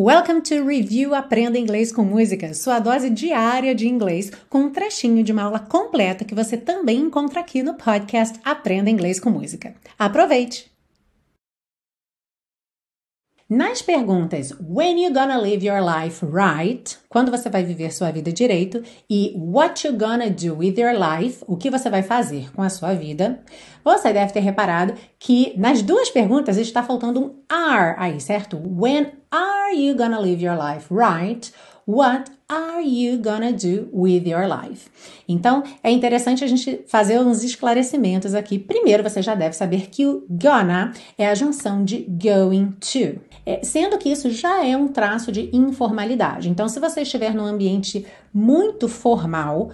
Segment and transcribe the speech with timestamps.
[0.00, 5.24] Welcome to Review Aprenda Inglês com Música, sua dose diária de inglês, com um trechinho
[5.24, 9.74] de uma aula completa que você também encontra aqui no podcast Aprenda Inglês com Música.
[9.98, 10.70] Aproveite!
[13.50, 16.96] Nas perguntas When you gonna live your life right?
[17.08, 18.84] Quando você vai viver sua vida direito?
[19.10, 21.42] E What you gonna do with your life?
[21.44, 23.42] O que você vai fazer com a sua vida?
[23.82, 28.62] Você deve ter reparado que nas duas perguntas está faltando um are aí, certo?
[28.62, 31.50] When are you gonna live your life right?
[31.86, 34.90] What are you gonna do with your life?
[35.26, 38.58] Então, é interessante a gente fazer uns esclarecimentos aqui.
[38.58, 43.18] Primeiro, você já deve saber que o gonna é a junção de going to.
[43.46, 46.50] É, sendo que isso já é um traço de informalidade.
[46.50, 48.04] Então, se você estiver num ambiente
[48.34, 49.70] muito formal,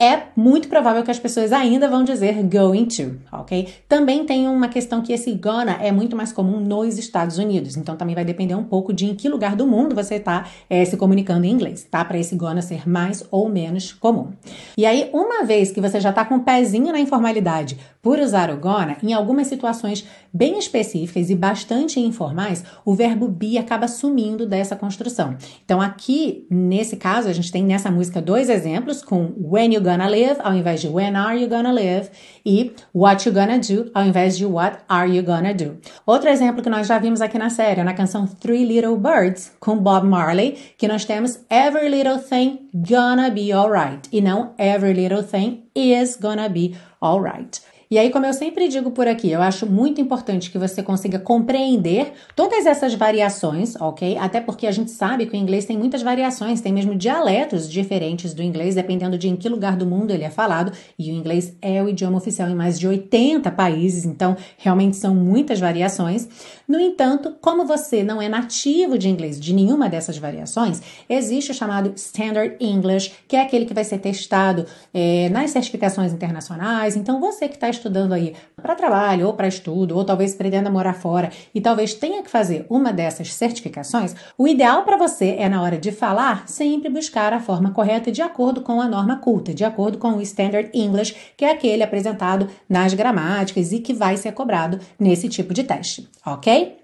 [0.00, 3.68] é muito provável que as pessoas ainda vão dizer going to, ok?
[3.88, 7.96] Também tem uma questão que esse gonna é muito mais comum nos Estados Unidos, então
[7.96, 10.96] também vai depender um pouco de em que lugar do mundo você está é, se
[10.96, 12.04] comunicando em inglês, tá?
[12.04, 14.28] Para esse gonna ser mais ou menos comum.
[14.76, 18.50] E aí, uma vez que você já está com o pezinho na informalidade por usar
[18.50, 24.46] o gonna, em algumas situações bem específicas e bastante informais, o verbo be acaba sumindo
[24.46, 25.36] dessa construção.
[25.64, 30.06] Então, aqui, nesse caso, a gente tem nessa música dois exemplos com when you gonna
[30.06, 32.08] live ao invés de when are you gonna live
[32.44, 35.78] e what you gonna do ao invés de what are you gonna do.
[36.06, 39.78] Outro exemplo que nós já vimos aqui na série, na canção Three Little Birds com
[39.78, 45.22] Bob Marley, que nós temos every little thing gonna be alright e não every little
[45.22, 47.60] thing is gonna be alright.
[47.90, 51.18] E aí, como eu sempre digo por aqui, eu acho muito importante que você consiga
[51.18, 54.18] compreender todas essas variações, ok?
[54.18, 58.34] Até porque a gente sabe que o inglês tem muitas variações, tem mesmo dialetos diferentes
[58.34, 60.70] do inglês, dependendo de em que lugar do mundo ele é falado.
[60.98, 65.14] E o inglês é o idioma oficial em mais de 80 países, então realmente são
[65.14, 66.28] muitas variações.
[66.68, 71.54] No entanto, como você não é nativo de inglês de nenhuma dessas variações, existe o
[71.54, 76.94] chamado Standard English, que é aquele que vai ser testado é, nas certificações internacionais.
[76.94, 80.94] Então, você que está estudando aí para trabalho ou para estudo, ou talvez pretenda morar
[80.94, 85.62] fora e talvez tenha que fazer uma dessas certificações, o ideal para você é, na
[85.62, 89.64] hora de falar, sempre buscar a forma correta de acordo com a norma culta, de
[89.64, 94.32] acordo com o Standard English, que é aquele apresentado nas gramáticas e que vai ser
[94.32, 96.76] cobrado nesse tipo de teste, ok?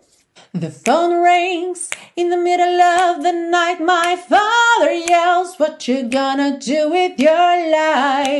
[0.52, 3.80] The phone rings in the middle of the night.
[3.80, 8.33] My father yells, What you gonna do with your life?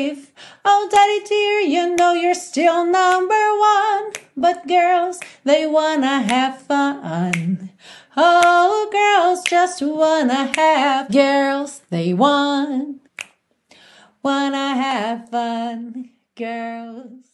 [0.67, 4.13] Oh, daddy dear, you know you're still number one.
[4.37, 7.71] But girls, they wanna have fun.
[8.17, 13.03] Oh, girls just wanna have girls, they want.
[14.23, 17.34] Wanna have fun, girls.